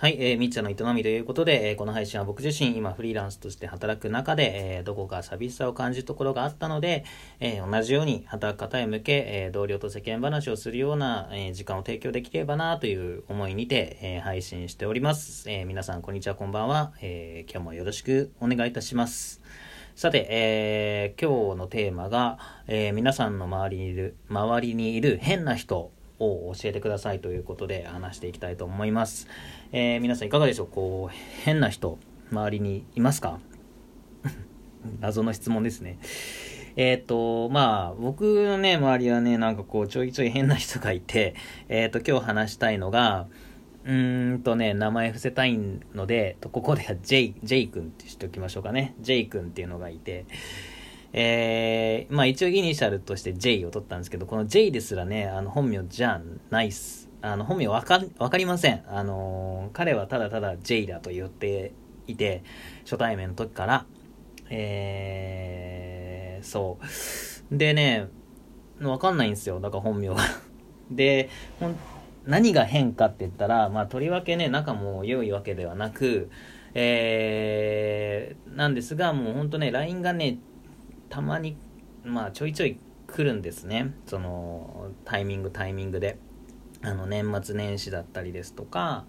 [0.00, 7.04] はい、えー、みっちゃんの営みということで、えー、この配信は僕自身、今フリーランスとして働く中で、えー、どこか寂しさを感じるところがあったので、
[7.40, 15.50] えー、同じように働く方へ向け、えー、同僚と世間話をするような、えー、時間を提供できればなという思いにて、えー、配信しております。
[15.50, 16.92] えー、皆さん、こんにちは、こんばんは。
[17.00, 19.42] えー、今日もよろしくお願いいたします。
[19.96, 22.38] さて、えー、今日のテーマが、
[22.68, 29.28] えー、皆さんの周りにいる、周りにいる変な人を教えてくださいということで話していきたいと思います。
[29.72, 30.66] えー、皆さんいかがでしょう？
[30.66, 31.98] こう、変な人、
[32.30, 33.38] 周りにいますか？
[35.00, 35.98] 謎の質問ですね。
[36.76, 41.34] えっ、ー、と、まあ、僕のね、周りはね、なんかこう、ちょいちょい変な人がいて、
[41.68, 43.26] えっ、ー、と、今日話したいのが、
[43.84, 45.58] うーんとね、名前伏せたい
[45.94, 48.94] ので、ここでは J、J 君ってしておきましょうかね。
[49.00, 50.26] J 君っていうのがいて、
[51.12, 57.08] えー、まあ一応イニシャルとして J を取ったんですけど、この J ですらね、あの本名じゃないっす。
[57.20, 58.84] あの本名わか、わかりません。
[58.88, 61.72] あのー、彼はただただ J だと言って
[62.06, 62.42] いて、
[62.84, 63.86] 初対面の時から、
[64.50, 66.78] えー、そ
[67.50, 67.56] う。
[67.56, 68.08] でね、
[68.80, 69.60] わかんないんですよ。
[69.60, 70.16] だから本名が。
[70.90, 71.76] で、ほん、
[72.26, 76.30] 何が変かって言ったら、まあとりわけね、仲も良いわけではなく、
[76.74, 80.38] えー、なんですが、もうほんとね、LINE がね、
[81.08, 81.56] たまに、
[82.04, 83.94] まあ、ちょいちょい来るんですね。
[84.06, 86.18] その、タイミングタイミングで。
[86.82, 89.06] あの、年末年始だったりですとか、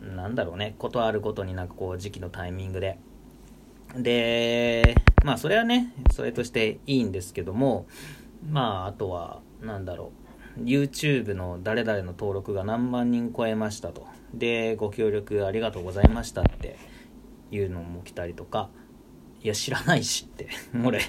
[0.00, 2.98] なんだろうね、ことあるごとになんかこう、時期のタイミングで。
[3.96, 7.86] で、まあ、それはね、それとしていいんですけども、
[8.48, 10.20] まあ、あとは、なんだろう。
[10.62, 14.06] YouTube の誰々の登録が何万人超えましたと。
[14.34, 16.76] で、ご協力ありがとうございましたって
[17.50, 18.70] いうのも来たりとか、
[19.42, 20.48] いや、知らないしって。
[20.84, 21.00] 俺、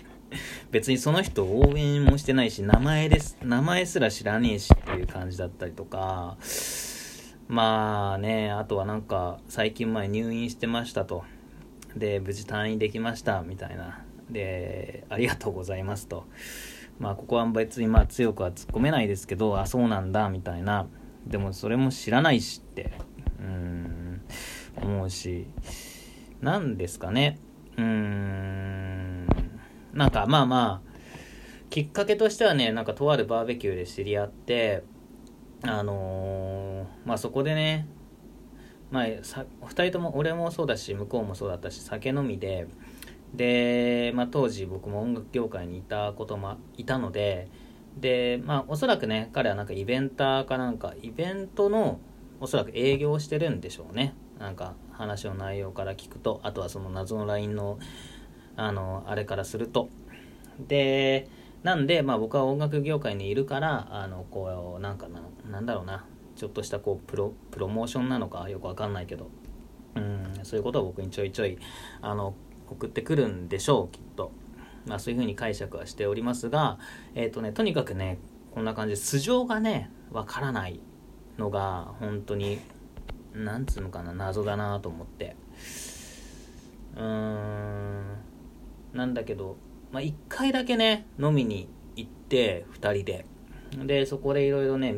[0.71, 6.37] 別にその人応援もしてないし、名前です、名前すら知らねえしっていう感じだったりとか、
[7.47, 11.25] まあね、あとはなんか、最近前入院してましたと。
[11.97, 14.05] で、無事退院できました、みたいな。
[14.29, 16.25] で、ありがとうございますと。
[16.99, 20.87] まあ、ここは別にまあ強くは突っ込めないですけど、あ、そうなんだ、みたいな。
[21.27, 22.93] でもそれも知らないしって、
[23.39, 24.21] うん、
[24.81, 25.47] 思うし、
[26.39, 27.37] なんですかね。
[27.77, 29.27] うーん、
[29.93, 30.91] なんかまあまあ、
[31.69, 34.83] きっかけとしてはね、なんかとあるバーベキューで知り合って、
[35.63, 37.87] あのー、まあそこでね、
[38.91, 42.67] まあ、さ2人とも俺もそうだし向こうもそうだったし酒飲みで
[43.33, 47.47] で、まあ、当時僕も音楽業界にいたこともいたので
[47.97, 51.99] で、まあ、おそらくね彼はなんかイベンターかなんかイベントの
[52.41, 54.15] おそらく営業してるんでしょうね。
[54.39, 57.79] なんか話の内容から聞くとあとはその謎の LINE の
[58.55, 59.89] あのあれからすると。
[60.67, 61.27] で
[61.63, 69.29] なんで、まあ、僕は音楽業界にいるからあのこうなんかななんだろうなちょっとしたこうプロプロモーションなのかよくわかんないけど。
[69.95, 71.57] うんそういうことを僕にちょいちょい
[72.01, 72.33] あの
[72.69, 74.31] 送ってくるんでしょうきっと、
[74.85, 76.79] まあ、そういうふうに解釈はしておりますが
[77.15, 78.17] えっ、ー、とねとにかくね
[78.53, 80.79] こんな感じで素性がねわからない
[81.37, 82.59] のが本当に
[83.33, 85.35] なんつうのかな謎だなと思って。
[86.95, 88.03] うーん。
[88.93, 89.57] なんだけど
[89.91, 93.25] まあ1回だけね飲みに行って2人で。
[93.85, 94.95] でそこでいろいろね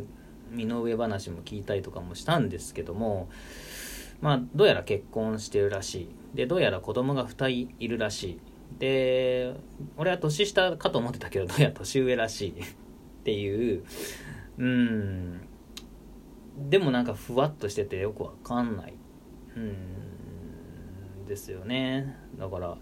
[0.49, 3.29] 身の上話も聞いたりとかもしたんですけども
[4.19, 6.09] まあどうやら結婚してるらしい。
[6.33, 8.39] でどうやら子供が2人いるらしい。
[8.79, 9.53] で
[9.97, 12.53] 俺は年下かと思ってたけどどうやら年上らしいっ
[13.23, 13.83] ていう。
[14.57, 15.41] うん。
[16.57, 18.93] でもなんかふわっとしててよくわかんない。
[19.55, 21.25] うん。
[21.25, 22.15] ですよね。
[22.37, 22.77] だから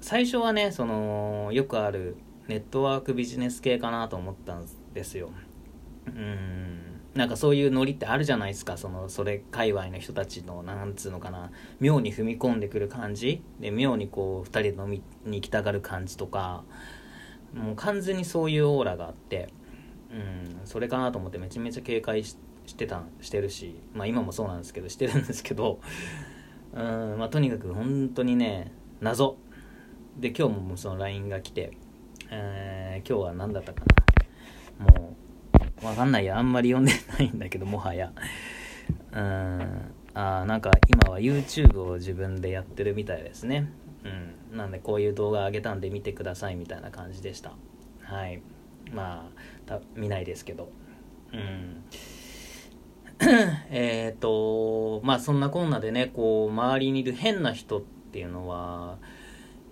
[0.00, 2.16] 最初はねそのよくある
[2.48, 5.30] ネットワークビジネス系かなと思ったんですよ。
[6.06, 6.78] うん。
[7.14, 8.76] なんかそういうノリってあるじゃないですか。
[8.76, 11.50] そのそれ界隈の人たちのなんつうのかな。
[11.80, 13.42] 妙に踏み込んでくる感じ。
[13.58, 16.64] で妙にこう2人で飲みに行きたがる感じとか。
[17.54, 19.48] もう完全にそういうオーラがあって。
[20.16, 22.36] うんそれかなと思ってめちゃめちゃ警戒し
[22.76, 25.80] てたしてるしまあ今もそうなんですけどしてるんですけど
[26.74, 29.36] うんまあとにかく本当にね謎。
[30.18, 31.76] で今日もその LINE が来て、
[32.30, 33.82] えー、今日は何だったか
[34.78, 34.86] な。
[34.86, 35.14] も
[35.82, 36.38] うわかんないや。
[36.38, 38.12] あんまり読んでないんだけどもはや。
[39.12, 43.70] うんあなんか今は YouTube を自分でやってるみたいですね。
[44.04, 47.52] うんなんでこういう動画上げたんで見てくださいみたいな感じでした。
[48.00, 48.40] はい。
[48.92, 49.30] ま
[49.68, 50.68] あ見ないですけど。
[51.32, 51.84] うん。
[53.70, 58.98] えっとまあそんなこんなでねこう周りにいる変な人っていうのは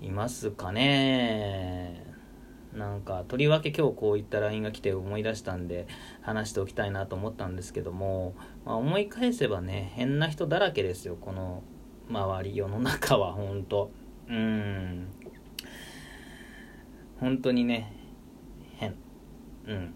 [0.01, 2.05] いますかね。
[2.75, 5.87] なんかとりわけ今日こういった LINE が来て思い出したんで
[6.23, 8.35] 話しておきたいなと思ったんですけども、
[8.65, 11.63] まあ、思い返せばね変な人だらけですよこの
[12.11, 13.93] 周り世の中は本当
[14.29, 15.07] うん。
[17.21, 18.04] 本当にね
[19.67, 19.95] うん。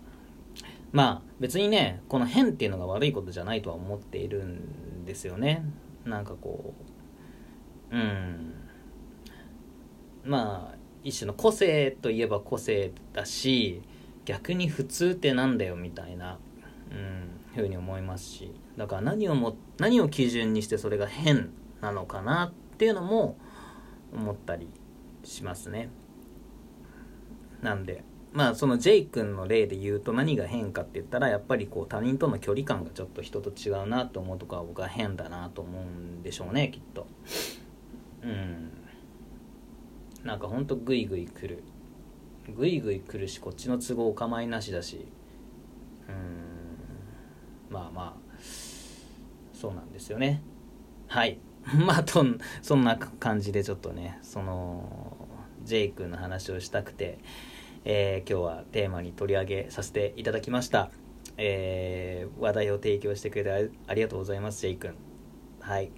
[0.92, 5.64] まあ別にねこの変っていうのが悪いことじゃないとは思っているんですよね。
[6.04, 6.74] なんかこ
[7.90, 8.54] ううん。
[10.24, 13.82] まあ一種の個性といえば個性だし
[14.24, 16.38] 逆に普通ってなんだよみたいな、
[16.90, 18.52] うん、ふうに思いますし。
[18.76, 21.50] だから何をも何を基準にしてそれが変
[21.80, 23.36] なのかなっていうのも
[24.14, 24.68] 思ったり
[25.24, 25.90] しますね。
[27.62, 37.06] なんでまあその J 君の例で言うと何が変かって言ったらやっぱりこう他人との距離感がちょっと人と違うなと思うとかは僕は変だなと思うんでしょうねきっと。
[38.22, 38.72] うん。
[40.24, 41.62] なんかほんとグイグイ来る
[42.56, 45.06] グイグイ来るしこっちの都合お構いなしだし。
[46.08, 47.72] うん。
[47.72, 48.38] まあまあ
[49.52, 50.42] そうなんですよね。
[51.08, 51.38] はい。
[51.74, 52.24] まあと
[52.62, 55.28] そんな感じでちょっとねその
[55.64, 57.18] ジェイ君の話をしたくて、
[57.90, 60.90] えー、今日はテーマに取り上げさせていただきました、
[61.38, 64.94] えー、話題を提供してくれてありがとうございますジェイ君。
[65.60, 65.90] はい。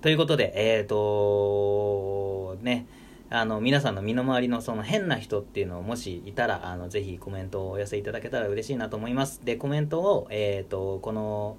[0.00, 2.88] ということでえっ、ー、とね
[3.30, 9.44] あの皆さんの身の回りのその変な人っていうのをもしいたらあのぜひコメントをお寄せいただけたら嬉しいなと思います。
[9.44, 11.56] でコメントを、えーと、この、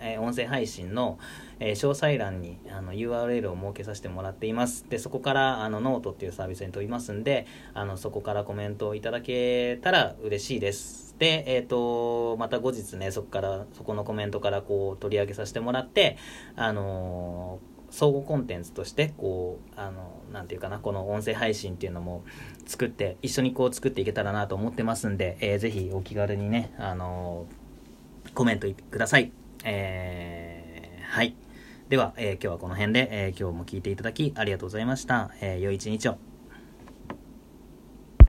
[0.00, 1.18] えー、音声配信の、
[1.60, 4.84] えー、詳細欄にあの URL を設けさせてもらっています。
[4.88, 11.08] でそこからあのノートっていうサービスに飛びますんであのそこからコメントをいただけたら嬉しいです。
[11.18, 16.16] で、えっ、ー、と、また後日ね、そこから、そこのコメントからこう取り上げさせてもらって、
[16.54, 22.24] あのー相互コンテンツとしてこうあのなんていうかなこの音声配信っていうのも
[22.66, 27.46] 作って一緒にこう作っていけたらなと思ってますんで、えー、ぜひお気軽にねあの
[28.34, 29.32] コメントください。
[29.64, 31.34] えー、はい。
[31.88, 36.27] では、えー、今日はこの辺で、えー、今日も聞いていただきありがとうございました、えー、良い一日を。